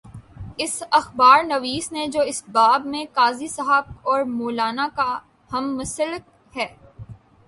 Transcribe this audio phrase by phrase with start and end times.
[0.57, 5.19] اس اخبار نویس نے جو اس باب میں قاضی صاحب اور مو لانا کا
[5.51, 6.67] ہم مسلک ہے۔